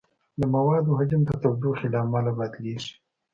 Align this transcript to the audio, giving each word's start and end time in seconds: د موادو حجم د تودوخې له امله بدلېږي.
د 0.39 0.41
موادو 0.53 0.91
حجم 0.99 1.21
د 1.25 1.31
تودوخې 1.41 1.87
له 1.93 1.97
امله 2.05 2.31
بدلېږي. 2.39 2.93